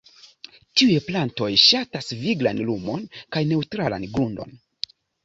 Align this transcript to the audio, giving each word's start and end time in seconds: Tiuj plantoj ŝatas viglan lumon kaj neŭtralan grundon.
Tiuj 0.79 0.93
plantoj 1.09 1.49
ŝatas 1.63 2.09
viglan 2.21 2.63
lumon 2.71 3.05
kaj 3.37 3.45
neŭtralan 3.51 4.09
grundon. 4.17 4.57